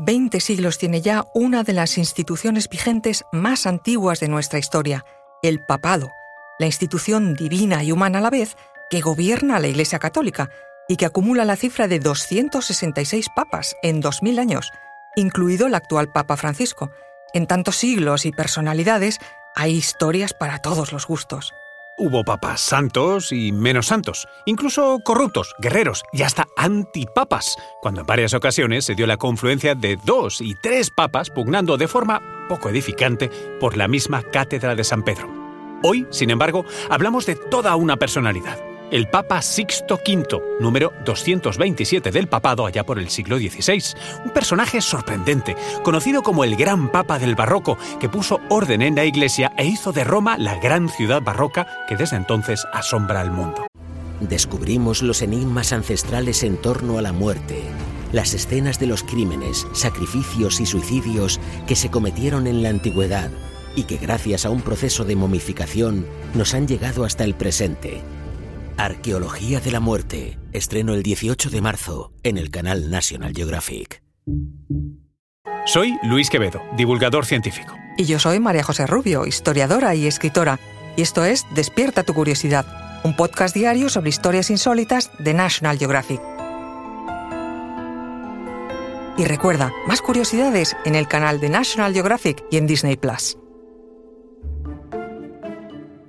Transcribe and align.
Veinte 0.00 0.38
siglos 0.38 0.78
tiene 0.78 1.00
ya 1.00 1.24
una 1.34 1.64
de 1.64 1.72
las 1.72 1.98
instituciones 1.98 2.68
vigentes 2.68 3.24
más 3.32 3.66
antiguas 3.66 4.20
de 4.20 4.28
nuestra 4.28 4.60
historia, 4.60 5.04
el 5.42 5.58
papado, 5.58 6.12
la 6.60 6.66
institución 6.66 7.34
divina 7.34 7.82
y 7.82 7.90
humana 7.90 8.18
a 8.18 8.20
la 8.20 8.30
vez 8.30 8.56
que 8.90 9.00
gobierna 9.00 9.58
la 9.58 9.66
Iglesia 9.66 9.98
Católica 9.98 10.50
y 10.86 10.96
que 10.96 11.04
acumula 11.04 11.44
la 11.44 11.56
cifra 11.56 11.88
de 11.88 11.98
266 11.98 13.26
papas 13.34 13.74
en 13.82 14.00
2000 14.00 14.38
años, 14.38 14.70
incluido 15.16 15.66
el 15.66 15.74
actual 15.74 16.12
Papa 16.12 16.36
Francisco. 16.36 16.92
En 17.34 17.48
tantos 17.48 17.74
siglos 17.74 18.24
y 18.24 18.30
personalidades 18.30 19.18
hay 19.56 19.74
historias 19.74 20.32
para 20.32 20.58
todos 20.58 20.92
los 20.92 21.08
gustos. 21.08 21.52
Hubo 22.00 22.22
papas 22.22 22.60
santos 22.60 23.32
y 23.32 23.50
menos 23.50 23.88
santos, 23.88 24.28
incluso 24.46 25.00
corruptos, 25.04 25.52
guerreros 25.58 26.04
y 26.12 26.22
hasta 26.22 26.46
antipapas, 26.56 27.56
cuando 27.82 28.02
en 28.02 28.06
varias 28.06 28.34
ocasiones 28.34 28.84
se 28.84 28.94
dio 28.94 29.04
la 29.08 29.16
confluencia 29.16 29.74
de 29.74 29.98
dos 30.04 30.40
y 30.40 30.54
tres 30.62 30.90
papas 30.90 31.28
pugnando 31.28 31.76
de 31.76 31.88
forma 31.88 32.22
poco 32.48 32.68
edificante 32.68 33.30
por 33.58 33.76
la 33.76 33.88
misma 33.88 34.22
cátedra 34.22 34.76
de 34.76 34.84
San 34.84 35.02
Pedro. 35.02 35.28
Hoy, 35.82 36.06
sin 36.10 36.30
embargo, 36.30 36.64
hablamos 36.88 37.26
de 37.26 37.34
toda 37.34 37.74
una 37.74 37.96
personalidad, 37.96 38.60
el 38.90 39.08
Papa 39.08 39.42
Sixto 39.42 39.96
V, 39.96 40.40
número 40.60 40.92
227 41.04 42.10
del 42.10 42.28
papado 42.28 42.66
allá 42.66 42.84
por 42.84 42.98
el 42.98 43.10
siglo 43.10 43.38
XVI. 43.38 43.82
Un 44.24 44.30
personaje 44.30 44.80
sorprendente, 44.80 45.56
conocido 45.82 46.22
como 46.22 46.44
el 46.44 46.56
Gran 46.56 46.90
Papa 46.90 47.18
del 47.18 47.34
Barroco, 47.34 47.76
que 48.00 48.08
puso 48.08 48.40
orden 48.48 48.82
en 48.82 48.94
la 48.94 49.04
Iglesia 49.04 49.52
e 49.56 49.66
hizo 49.66 49.92
de 49.92 50.04
Roma 50.04 50.38
la 50.38 50.56
gran 50.56 50.88
ciudad 50.88 51.22
barroca 51.22 51.66
que 51.88 51.96
desde 51.96 52.16
entonces 52.16 52.64
asombra 52.72 53.20
al 53.20 53.30
mundo. 53.30 53.66
Descubrimos 54.20 55.02
los 55.02 55.22
enigmas 55.22 55.72
ancestrales 55.72 56.42
en 56.42 56.56
torno 56.56 56.98
a 56.98 57.02
la 57.02 57.12
muerte, 57.12 57.62
las 58.12 58.34
escenas 58.34 58.80
de 58.80 58.86
los 58.86 59.02
crímenes, 59.02 59.66
sacrificios 59.72 60.60
y 60.60 60.66
suicidios 60.66 61.40
que 61.66 61.76
se 61.76 61.90
cometieron 61.90 62.46
en 62.46 62.62
la 62.62 62.70
antigüedad 62.70 63.30
y 63.76 63.84
que 63.84 63.98
gracias 63.98 64.44
a 64.44 64.50
un 64.50 64.62
proceso 64.62 65.04
de 65.04 65.14
momificación 65.14 66.06
nos 66.34 66.54
han 66.54 66.66
llegado 66.66 67.04
hasta 67.04 67.24
el 67.24 67.34
presente 67.34 68.02
Arqueología 68.78 69.58
de 69.58 69.72
la 69.72 69.80
Muerte. 69.80 70.38
Estreno 70.52 70.94
el 70.94 71.02
18 71.02 71.50
de 71.50 71.60
marzo 71.60 72.12
en 72.22 72.38
el 72.38 72.48
canal 72.52 72.92
National 72.92 73.34
Geographic. 73.34 74.04
Soy 75.66 75.98
Luis 76.04 76.30
Quevedo, 76.30 76.62
divulgador 76.76 77.26
científico. 77.26 77.74
Y 77.96 78.04
yo 78.04 78.20
soy 78.20 78.38
María 78.38 78.62
José 78.62 78.86
Rubio, 78.86 79.26
historiadora 79.26 79.96
y 79.96 80.06
escritora. 80.06 80.60
Y 80.96 81.02
esto 81.02 81.24
es 81.24 81.44
Despierta 81.56 82.04
tu 82.04 82.14
curiosidad, 82.14 83.00
un 83.02 83.16
podcast 83.16 83.52
diario 83.52 83.88
sobre 83.88 84.10
historias 84.10 84.48
insólitas 84.48 85.10
de 85.18 85.34
National 85.34 85.76
Geographic. 85.76 86.20
Y 89.18 89.24
recuerda, 89.24 89.72
más 89.88 90.00
curiosidades 90.00 90.76
en 90.84 90.94
el 90.94 91.08
canal 91.08 91.40
de 91.40 91.48
National 91.48 91.92
Geographic 91.92 92.44
y 92.52 92.58
en 92.58 92.68
Disney 92.68 92.96
Plus. 92.96 93.36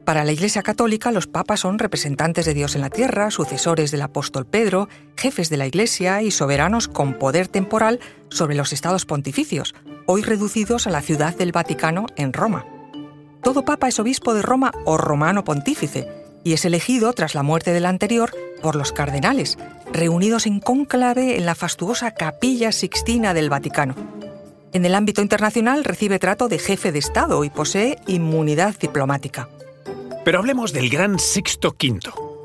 Para 0.10 0.24
la 0.24 0.32
Iglesia 0.32 0.64
Católica, 0.64 1.12
los 1.12 1.28
papas 1.28 1.60
son 1.60 1.78
representantes 1.78 2.44
de 2.44 2.56
Dios 2.56 2.74
en 2.74 2.82
la 2.82 2.90
tierra, 2.90 3.30
sucesores 3.30 3.92
del 3.92 4.02
apóstol 4.02 4.48
Pedro, 4.48 4.90
jefes 5.16 5.52
de 5.52 5.58
la 5.58 5.68
Iglesia 5.68 6.24
y 6.24 6.32
soberanos 6.32 6.88
con 6.88 7.14
poder 7.14 7.48
temporal 7.48 8.00
sobre 8.32 8.56
los 8.56 8.74
estados 8.74 9.06
pontificios, 9.06 9.76
hoy 10.08 10.24
reducidos 10.24 10.88
a 10.88 10.90
la 10.90 11.04
ciudad 11.04 11.36
del 11.36 11.52
Vaticano 11.52 12.08
en 12.16 12.34
Roma. 12.34 12.66
Todo 13.44 13.66
papa 13.66 13.88
es 13.88 14.00
obispo 14.00 14.34
de 14.34 14.42
Roma 14.42 14.72
o 14.84 14.98
romano 14.98 15.44
pontífice 15.44 16.08
y 16.44 16.54
es 16.54 16.66
elegido 16.66 17.14
tras 17.14 17.36
la 17.36 17.44
muerte 17.44 17.72
del 17.72 17.86
anterior 17.86 18.32
por 18.64 18.76
los 18.76 18.92
cardenales, 18.92 19.60
reunidos 19.94 20.48
en 20.48 20.60
cónclave 20.60 21.38
en 21.38 21.46
la 21.46 21.54
fastuosa 21.54 22.16
Capilla 22.16 22.72
Sixtina 22.72 23.36
del 23.36 23.52
Vaticano. 23.52 23.94
En 24.74 24.86
el 24.86 24.96
ámbito 24.96 25.22
internacional 25.22 25.84
recibe 25.84 26.18
trato 26.18 26.48
de 26.48 26.58
jefe 26.58 26.92
de 26.92 26.98
Estado 26.98 27.44
y 27.44 27.52
posee 27.52 28.00
inmunidad 28.08 28.76
diplomática. 28.80 29.50
Pero 30.30 30.38
hablemos 30.38 30.74
del 30.74 30.92
gran 30.92 31.18
Sixto 31.18 31.70
V. 31.70 32.02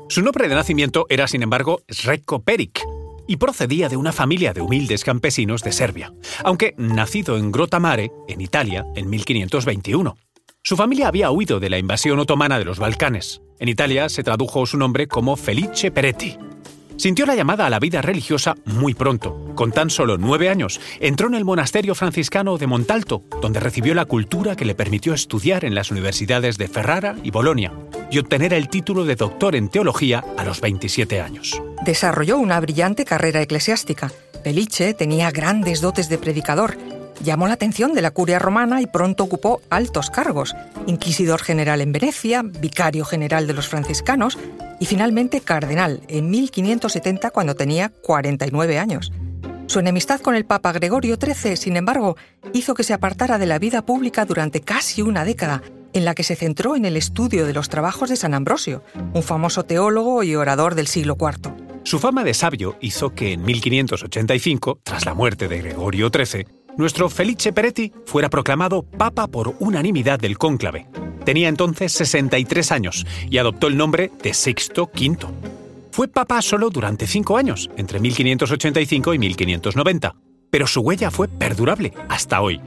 Su 0.09 0.23
nombre 0.23 0.47
de 0.49 0.55
nacimiento 0.55 1.05
era, 1.07 1.27
sin 1.27 1.43
embargo, 1.43 1.83
Sreko 1.87 2.41
Peric, 2.41 2.83
y 3.27 3.37
procedía 3.37 3.89
de 3.89 3.95
una 3.95 4.11
familia 4.11 4.53
de 4.53 4.61
humildes 4.61 5.03
campesinos 5.03 5.61
de 5.61 5.71
Serbia, 5.71 6.11
aunque 6.43 6.73
nacido 6.79 7.37
en 7.37 7.51
Grotamare, 7.51 8.11
en 8.27 8.41
Italia, 8.41 8.87
en 8.95 9.07
1521. 9.07 10.17
Su 10.63 10.75
familia 10.75 11.09
había 11.09 11.29
huido 11.29 11.59
de 11.59 11.69
la 11.69 11.77
invasión 11.77 12.17
otomana 12.17 12.57
de 12.57 12.65
los 12.65 12.79
Balcanes. 12.79 13.43
En 13.59 13.69
Italia 13.69 14.09
se 14.09 14.23
tradujo 14.23 14.65
su 14.65 14.79
nombre 14.79 15.05
como 15.07 15.35
Felice 15.35 15.91
Peretti, 15.91 16.39
Sintió 16.97 17.25
la 17.25 17.35
llamada 17.35 17.65
a 17.65 17.69
la 17.69 17.79
vida 17.79 18.01
religiosa 18.01 18.55
muy 18.65 18.93
pronto. 18.93 19.53
Con 19.55 19.71
tan 19.71 19.89
solo 19.89 20.17
nueve 20.17 20.49
años, 20.49 20.79
entró 20.99 21.27
en 21.27 21.35
el 21.35 21.45
monasterio 21.45 21.93
franciscano 21.93 22.57
de 22.57 22.67
Montalto, 22.67 23.23
donde 23.41 23.59
recibió 23.59 23.93
la 23.93 24.05
cultura 24.05 24.55
que 24.55 24.65
le 24.65 24.75
permitió 24.75 25.13
estudiar 25.13 25.65
en 25.65 25.75
las 25.75 25.91
universidades 25.91 26.57
de 26.57 26.67
Ferrara 26.67 27.15
y 27.23 27.31
Bolonia 27.31 27.73
y 28.09 28.19
obtener 28.19 28.53
el 28.53 28.69
título 28.69 29.03
de 29.03 29.15
doctor 29.15 29.55
en 29.55 29.69
teología 29.69 30.23
a 30.37 30.45
los 30.45 30.61
27 30.61 31.21
años. 31.21 31.61
Desarrolló 31.85 32.37
una 32.37 32.59
brillante 32.59 33.03
carrera 33.03 33.41
eclesiástica. 33.41 34.11
Felice 34.43 34.93
tenía 34.93 35.31
grandes 35.31 35.81
dotes 35.81 36.07
de 36.07 36.17
predicador 36.17 36.77
Llamó 37.23 37.47
la 37.47 37.53
atención 37.53 37.93
de 37.93 38.01
la 38.01 38.11
curia 38.11 38.39
romana 38.39 38.81
y 38.81 38.87
pronto 38.87 39.23
ocupó 39.23 39.61
altos 39.69 40.09
cargos, 40.09 40.55
inquisidor 40.85 41.41
general 41.41 41.81
en 41.81 41.91
Venecia, 41.91 42.43
vicario 42.43 43.05
general 43.05 43.47
de 43.47 43.53
los 43.53 43.67
franciscanos 43.67 44.37
y 44.79 44.85
finalmente 44.85 45.41
cardenal 45.41 46.01
en 46.07 46.29
1570 46.29 47.31
cuando 47.31 47.55
tenía 47.55 47.89
49 47.89 48.79
años. 48.79 49.11
Su 49.67 49.79
enemistad 49.79 50.21
con 50.21 50.35
el 50.35 50.45
Papa 50.45 50.71
Gregorio 50.73 51.17
XIII, 51.19 51.57
sin 51.57 51.75
embargo, 51.75 52.17
hizo 52.53 52.75
que 52.75 52.83
se 52.83 52.93
apartara 52.93 53.37
de 53.37 53.47
la 53.47 53.57
vida 53.57 53.83
pública 53.83 54.25
durante 54.25 54.61
casi 54.61 55.01
una 55.01 55.25
década, 55.25 55.63
en 55.93 56.05
la 56.05 56.13
que 56.13 56.23
se 56.23 56.35
centró 56.35 56.75
en 56.75 56.85
el 56.85 56.97
estudio 56.97 57.45
de 57.47 57.53
los 57.53 57.69
trabajos 57.69 58.09
de 58.09 58.17
San 58.17 58.33
Ambrosio, 58.33 58.83
un 59.13 59.23
famoso 59.23 59.63
teólogo 59.63 60.23
y 60.23 60.35
orador 60.35 60.75
del 60.75 60.87
siglo 60.87 61.17
IV. 61.19 61.53
Su 61.83 61.99
fama 61.99 62.23
de 62.23 62.33
sabio 62.33 62.77
hizo 62.81 63.15
que 63.15 63.31
en 63.31 63.43
1585, 63.43 64.81
tras 64.83 65.05
la 65.05 65.13
muerte 65.13 65.47
de 65.47 65.59
Gregorio 65.59 66.09
XIII, 66.13 66.45
nuestro 66.77 67.09
Felice 67.09 67.53
Peretti 67.53 67.93
fuera 68.05 68.29
proclamado 68.29 68.83
Papa 68.83 69.27
por 69.27 69.55
unanimidad 69.59 70.19
del 70.19 70.37
cónclave. 70.37 70.87
Tenía 71.25 71.49
entonces 71.49 71.91
63 71.91 72.71
años 72.71 73.05
y 73.29 73.39
adoptó 73.39 73.67
el 73.67 73.75
nombre 73.75 74.11
de 74.21 74.33
Sixto 74.33 74.83
V. 74.93 75.17
Fue 75.91 76.07
papa 76.07 76.41
solo 76.41 76.69
durante 76.69 77.07
cinco 77.07 77.37
años, 77.37 77.69
entre 77.77 77.99
1585 77.99 79.13
y 79.13 79.19
1590, 79.19 80.15
pero 80.51 80.67
su 80.67 80.81
huella 80.81 81.09
fue 81.09 81.27
perdurable 81.27 81.93
hasta 82.09 82.41
hoy. 82.41 82.61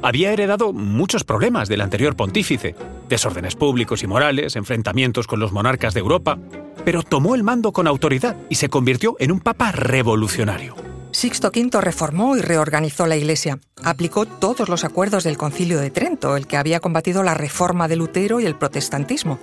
Había 0.00 0.32
heredado 0.32 0.72
muchos 0.72 1.24
problemas 1.24 1.68
del 1.68 1.80
anterior 1.80 2.16
pontífice, 2.16 2.74
desórdenes 3.08 3.56
públicos 3.56 4.02
y 4.02 4.06
morales, 4.06 4.56
enfrentamientos 4.56 5.26
con 5.26 5.40
los 5.40 5.52
monarcas 5.52 5.92
de 5.92 6.00
Europa, 6.00 6.38
pero 6.84 7.02
tomó 7.02 7.34
el 7.34 7.42
mando 7.42 7.72
con 7.72 7.86
autoridad 7.86 8.36
y 8.48 8.54
se 8.54 8.68
convirtió 8.68 9.16
en 9.18 9.32
un 9.32 9.40
papa 9.40 9.72
revolucionario. 9.72 10.87
Sixto 11.10 11.48
V 11.48 11.80
reformó 11.80 12.36
y 12.36 12.40
reorganizó 12.40 13.06
la 13.06 13.16
Iglesia. 13.16 13.58
Aplicó 13.82 14.26
todos 14.26 14.68
los 14.68 14.84
acuerdos 14.84 15.24
del 15.24 15.38
Concilio 15.38 15.80
de 15.80 15.90
Trento, 15.90 16.36
el 16.36 16.46
que 16.46 16.56
había 16.56 16.80
combatido 16.80 17.22
la 17.22 17.34
reforma 17.34 17.88
de 17.88 17.96
Lutero 17.96 18.40
y 18.40 18.46
el 18.46 18.56
protestantismo. 18.56 19.38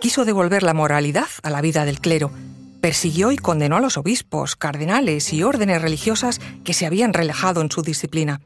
Quiso 0.00 0.24
devolver 0.24 0.62
la 0.62 0.74
moralidad 0.74 1.28
a 1.42 1.50
la 1.50 1.60
vida 1.60 1.84
del 1.84 2.00
clero. 2.00 2.30
Persiguió 2.80 3.32
y 3.32 3.36
condenó 3.36 3.76
a 3.76 3.80
los 3.80 3.96
obispos, 3.96 4.54
cardenales 4.54 5.32
y 5.32 5.42
órdenes 5.42 5.82
religiosas 5.82 6.40
que 6.62 6.74
se 6.74 6.86
habían 6.86 7.12
relajado 7.12 7.62
en 7.62 7.70
su 7.70 7.82
disciplina. 7.82 8.40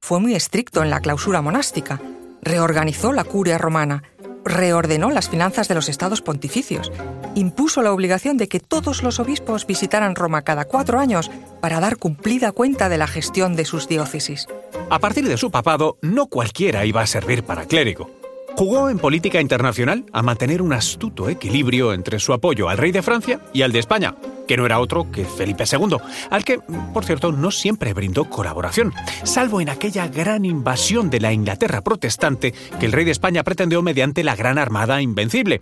Fue 0.00 0.20
muy 0.20 0.34
estricto 0.34 0.82
en 0.82 0.90
la 0.90 1.00
clausura 1.00 1.42
monástica. 1.42 2.00
Reorganizó 2.42 3.12
la 3.12 3.24
curia 3.24 3.58
romana 3.58 4.02
reordenó 4.44 5.10
las 5.10 5.28
finanzas 5.28 5.68
de 5.68 5.74
los 5.74 5.88
estados 5.88 6.22
pontificios, 6.22 6.92
impuso 7.34 7.82
la 7.82 7.92
obligación 7.92 8.36
de 8.36 8.48
que 8.48 8.60
todos 8.60 9.02
los 9.02 9.18
obispos 9.20 9.66
visitaran 9.66 10.14
Roma 10.14 10.42
cada 10.42 10.64
cuatro 10.64 10.98
años 10.98 11.30
para 11.60 11.80
dar 11.80 11.96
cumplida 11.96 12.52
cuenta 12.52 12.88
de 12.88 12.98
la 12.98 13.06
gestión 13.06 13.56
de 13.56 13.64
sus 13.64 13.88
diócesis. 13.88 14.46
A 14.90 14.98
partir 14.98 15.26
de 15.26 15.36
su 15.36 15.50
papado, 15.50 15.98
no 16.02 16.26
cualquiera 16.26 16.84
iba 16.84 17.00
a 17.00 17.06
servir 17.06 17.42
para 17.44 17.64
clérigo. 17.64 18.10
Jugó 18.56 18.88
en 18.88 18.98
política 18.98 19.40
internacional 19.40 20.04
a 20.12 20.22
mantener 20.22 20.62
un 20.62 20.72
astuto 20.72 21.28
equilibrio 21.28 21.92
entre 21.92 22.20
su 22.20 22.32
apoyo 22.32 22.68
al 22.68 22.78
rey 22.78 22.92
de 22.92 23.02
Francia 23.02 23.40
y 23.52 23.62
al 23.62 23.72
de 23.72 23.80
España, 23.80 24.14
que 24.46 24.56
no 24.56 24.66
era 24.66 24.80
otro 24.80 25.10
que 25.10 25.24
Felipe 25.24 25.64
II, 25.70 25.96
al 26.30 26.44
que, 26.44 26.58
por 26.92 27.04
cierto, 27.04 27.32
no 27.32 27.50
siempre 27.50 27.94
brindó 27.94 28.28
colaboración, 28.28 28.92
salvo 29.22 29.60
en 29.60 29.68
aquella 29.68 30.08
gran 30.08 30.44
invasión 30.44 31.10
de 31.10 31.20
la 31.20 31.32
Inglaterra 31.32 31.82
protestante 31.82 32.52
que 32.78 32.86
el 32.86 32.92
rey 32.92 33.04
de 33.04 33.10
España 33.10 33.42
pretendió 33.42 33.82
mediante 33.82 34.24
la 34.24 34.36
Gran 34.36 34.58
Armada 34.58 35.00
Invencible, 35.02 35.60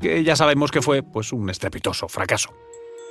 que 0.00 0.24
ya 0.24 0.36
sabemos 0.36 0.70
que 0.70 0.82
fue 0.82 1.02
pues 1.02 1.32
un 1.32 1.50
estrepitoso 1.50 2.08
fracaso. 2.08 2.50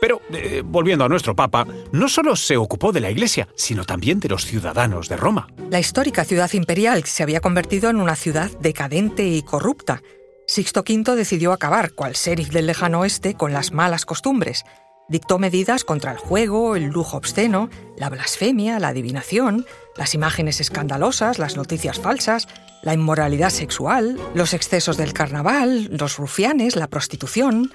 Pero, 0.03 0.21
eh, 0.33 0.63
volviendo 0.65 1.05
a 1.05 1.07
nuestro 1.07 1.33
Papa, 1.33 1.65
no 1.93 2.09
solo 2.09 2.35
se 2.35 2.57
ocupó 2.57 2.91
de 2.91 2.99
la 2.99 3.09
Iglesia, 3.09 3.47
sino 3.55 3.85
también 3.85 4.19
de 4.19 4.27
los 4.27 4.45
ciudadanos 4.45 5.07
de 5.07 5.15
Roma. 5.15 5.47
La 5.69 5.79
histórica 5.79 6.25
ciudad 6.25 6.51
imperial 6.51 7.05
se 7.05 7.23
había 7.23 7.39
convertido 7.39 7.89
en 7.89 8.01
una 8.01 8.17
ciudad 8.17 8.51
decadente 8.59 9.25
y 9.25 9.43
corrupta. 9.43 10.01
Sixto 10.45 10.81
V 10.81 11.15
decidió 11.15 11.53
acabar, 11.53 11.93
cual 11.93 12.15
sheriff 12.15 12.49
del 12.49 12.67
lejano 12.67 12.99
oeste, 12.99 13.35
con 13.35 13.53
las 13.53 13.71
malas 13.71 14.05
costumbres. 14.05 14.65
Dictó 15.13 15.37
medidas 15.37 15.83
contra 15.83 16.11
el 16.11 16.17
juego, 16.17 16.75
el 16.75 16.85
lujo 16.85 17.17
obsceno, 17.17 17.69
la 17.97 18.09
blasfemia, 18.09 18.79
la 18.79 18.87
adivinación, 18.87 19.67
las 19.95 20.15
imágenes 20.15 20.59
escandalosas, 20.59 21.37
las 21.37 21.55
noticias 21.55 21.99
falsas, 21.99 22.47
la 22.81 22.95
inmoralidad 22.95 23.51
sexual, 23.51 24.19
los 24.33 24.55
excesos 24.55 24.97
del 24.97 25.13
carnaval, 25.13 25.87
los 25.91 26.17
rufianes, 26.17 26.75
la 26.75 26.87
prostitución. 26.87 27.71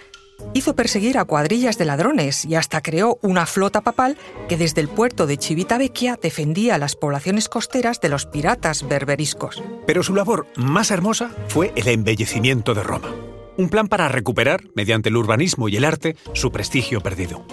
Hizo 0.52 0.75
perseguir 0.75 1.17
a 1.17 1.26
cuadrillas 1.26 1.79
de 1.79 1.85
ladrones 1.85 2.44
y 2.44 2.56
hasta 2.56 2.81
creó 2.81 3.20
una 3.23 3.46
flota 3.46 3.82
papal 3.82 4.17
que 4.49 4.56
desde 4.56 4.81
el 4.81 4.88
puerto 4.88 5.29
de 5.29 5.37
Civitavecchia 5.37 6.19
defendía 6.20 6.75
a 6.75 6.79
las 6.79 6.96
poblaciones 6.96 7.49
costeras 7.49 8.00
de 8.00 8.08
los 8.08 8.26
piratas 8.26 8.88
berberiscos. 8.88 9.62
Pero 9.87 10.02
su 10.02 10.17
labor 10.17 10.49
más 10.56 10.90
hermosa 10.90 11.31
fue 11.46 11.73
el 11.76 11.87
embellecimiento 11.87 12.75
de 12.75 12.82
Roma. 12.82 13.14
Un 13.59 13.69
plan 13.69 13.89
para 13.89 14.09
recuperar, 14.09 14.63
mediante 14.75 15.11
el 15.11 15.17
urbanismo 15.17 15.69
y 15.69 15.77
el 15.77 15.85
arte, 15.85 16.17
su 16.33 16.51
prestigio 16.51 17.03
perdido 17.03 17.45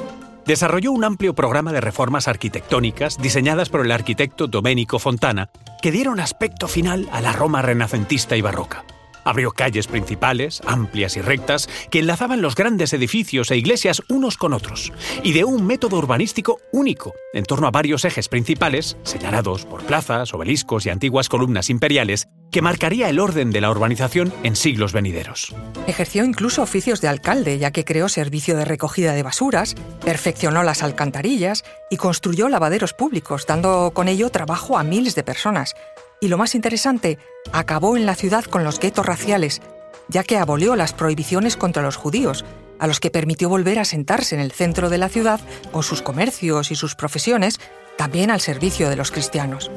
desarrolló 0.45 0.91
un 0.91 1.03
amplio 1.03 1.33
programa 1.33 1.73
de 1.73 1.81
reformas 1.81 2.27
arquitectónicas 2.27 3.17
diseñadas 3.17 3.69
por 3.69 3.83
el 3.83 3.91
arquitecto 3.91 4.47
Domenico 4.47 4.99
Fontana, 4.99 5.49
que 5.81 5.91
dieron 5.91 6.19
aspecto 6.19 6.67
final 6.67 7.09
a 7.11 7.21
la 7.21 7.33
Roma 7.33 7.61
renacentista 7.61 8.37
y 8.37 8.41
barroca. 8.41 8.85
Abrió 9.23 9.51
calles 9.51 9.87
principales, 9.87 10.61
amplias 10.67 11.17
y 11.17 11.21
rectas, 11.21 11.67
que 11.89 11.97
enlazaban 11.97 12.43
los 12.43 12.53
grandes 12.53 12.93
edificios 12.93 13.49
e 13.49 13.57
iglesias 13.57 14.03
unos 14.07 14.37
con 14.37 14.53
otros, 14.53 14.93
y 15.23 15.33
de 15.33 15.45
un 15.45 15.65
método 15.65 15.97
urbanístico 15.97 16.59
único, 16.71 17.15
en 17.33 17.43
torno 17.43 17.65
a 17.65 17.71
varios 17.71 18.05
ejes 18.05 18.29
principales, 18.29 18.97
señalados 19.01 19.65
por 19.65 19.83
plazas, 19.83 20.31
obeliscos 20.31 20.85
y 20.85 20.91
antiguas 20.91 21.27
columnas 21.27 21.71
imperiales, 21.71 22.27
que 22.55 22.61
marcaría 22.61 23.09
el 23.09 23.19
orden 23.19 23.51
de 23.51 23.59
la 23.59 23.69
urbanización 23.69 24.33
en 24.43 24.55
siglos 24.55 24.93
venideros. 24.93 25.53
Ejerció 25.87 26.23
incluso 26.23 26.61
oficios 26.61 27.01
de 27.01 27.09
alcalde, 27.09 27.59
ya 27.59 27.71
que 27.71 27.83
creó 27.83 28.07
servicio 28.07 28.55
de 28.55 28.63
recogida 28.63 29.11
de 29.11 29.23
basuras, 29.23 29.75
perfeccionó 30.05 30.63
las 30.63 30.81
alcantarillas 30.81 31.65
y 31.89 31.97
construyó 31.97 32.47
lavaderos 32.47 32.93
públicos, 32.93 33.45
dando 33.45 33.91
con 33.93 34.07
ello 34.07 34.29
trabajo 34.29 34.77
a 34.77 34.85
miles 34.85 35.15
de 35.15 35.23
personas, 35.25 35.75
y 36.21 36.29
lo 36.29 36.37
más 36.37 36.55
interesante, 36.55 37.19
acabó 37.51 37.97
en 37.97 38.05
la 38.05 38.15
ciudad 38.15 38.45
con 38.45 38.63
los 38.63 38.79
guetos 38.79 39.05
raciales, 39.05 39.61
ya 40.07 40.23
que 40.23 40.37
abolió 40.37 40.77
las 40.77 40.93
prohibiciones 40.93 41.57
contra 41.57 41.83
los 41.83 41.97
judíos, 41.97 42.45
a 42.79 42.87
los 42.87 43.01
que 43.01 43.11
permitió 43.11 43.49
volver 43.49 43.79
a 43.79 43.83
sentarse 43.83 44.33
en 44.33 44.39
el 44.39 44.53
centro 44.53 44.89
de 44.89 44.97
la 44.97 45.09
ciudad 45.09 45.41
con 45.73 45.83
sus 45.83 46.01
comercios 46.01 46.71
y 46.71 46.75
sus 46.75 46.95
profesiones, 46.95 47.59
también 47.97 48.31
al 48.31 48.39
servicio 48.39 48.89
de 48.89 48.95
los 48.95 49.11
cristianos. 49.11 49.69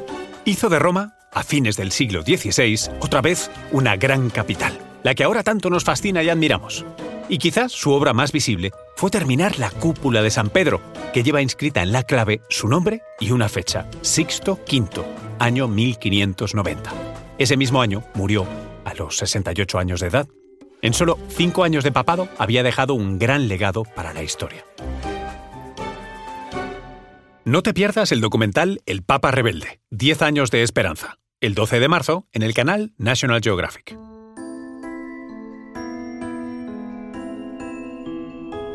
Hizo 0.45 0.69
de 0.69 0.79
Roma, 0.79 1.18
a 1.33 1.43
fines 1.43 1.77
del 1.77 1.93
siglo 1.93 2.23
XVI, 2.23 2.91
otra 3.01 3.21
vez 3.21 3.51
una 3.73 3.97
gran 3.97 4.31
capital, 4.31 4.79
la 5.03 5.15
que 5.15 5.25
ahora 5.25 5.43
tanto 5.43 5.71
nos 5.71 5.85
fascina 5.85 6.23
y 6.23 6.29
admiramos. 6.29 6.85
Y 7.29 7.39
quizás 7.39 7.73
su 7.73 7.93
obra 7.93 8.15
más 8.15 8.33
visible 8.33 8.73
fue 8.97 9.11
terminar 9.11 9.59
la 9.59 9.71
cúpula 9.71 10.23
de 10.23 10.31
San 10.31 10.49
Pedro, 10.49 10.81
que 11.13 11.23
lleva 11.23 11.43
inscrita 11.43 11.83
en 11.83 11.93
la 11.93 12.03
clave 12.03 12.41
su 12.49 12.69
nombre 12.69 13.03
y 13.21 13.33
una 13.33 13.49
fecha, 13.49 13.87
Sixto 14.01 14.59
V, 14.71 15.05
año 15.39 15.69
1590. 15.69 16.93
Ese 17.39 17.57
mismo 17.57 17.83
año 17.83 18.03
murió 18.15 18.47
a 18.85 18.95
los 18.95 19.19
68 19.19 19.79
años 19.79 20.01
de 20.01 20.07
edad. 20.09 20.29
En 20.81 20.95
solo 20.95 21.19
cinco 21.29 21.65
años 21.65 21.85
de 21.85 21.93
papado 21.93 22.29
había 22.39 22.63
dejado 22.63 22.95
un 22.95 23.19
gran 23.19 23.49
legado 23.49 23.83
para 23.85 24.13
la 24.13 24.23
historia. 24.23 24.65
No 27.49 27.63
te 27.63 27.73
pierdas 27.73 28.13
el 28.13 28.21
documental 28.21 28.83
El 28.85 29.03
Papa 29.03 29.31
Rebelde, 29.31 29.81
10 29.89 30.21
años 30.21 30.51
de 30.51 30.63
esperanza, 30.63 31.19
el 31.41 31.55
12 31.55 31.81
de 31.81 31.89
marzo 31.89 32.27
en 32.33 32.43
el 32.43 32.53
canal 32.53 32.93
National 32.99 33.41
Geographic. 33.43 33.97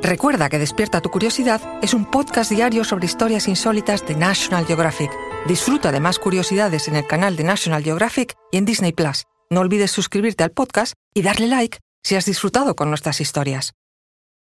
Recuerda 0.02 0.50
que 0.50 0.58
Despierta 0.58 1.02
tu 1.02 1.12
Curiosidad 1.12 1.62
es 1.84 1.94
un 1.94 2.10
podcast 2.10 2.50
diario 2.50 2.84
sobre 2.84 3.06
historias 3.06 3.48
insólitas 3.48 4.08
de 4.08 4.16
National 4.16 4.66
Geographic. 4.66 5.12
Disfruta 5.48 5.92
de 5.92 6.00
más 6.00 6.18
curiosidades 6.18 6.88
en 6.88 6.96
el 6.96 7.06
canal 7.06 7.36
de 7.36 7.44
National 7.44 7.84
Geographic 7.84 8.34
y 8.52 8.58
en 8.58 8.66
Disney 8.66 8.92
Plus. 8.92 9.26
No 9.52 9.60
olvides 9.60 9.92
suscribirte 9.92 10.44
al 10.44 10.50
podcast 10.50 10.94
y 11.14 11.22
darle 11.22 11.46
like 11.46 11.78
si 12.02 12.16
has 12.16 12.26
disfrutado 12.26 12.76
con 12.76 12.90
nuestras 12.90 13.22
historias. 13.22 13.76